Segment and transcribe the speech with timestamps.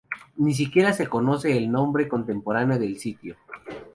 [0.37, 3.35] Ni siquiera se conoce el nombre contemporáneo del sitio.